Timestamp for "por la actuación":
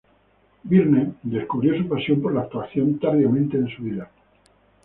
2.23-2.97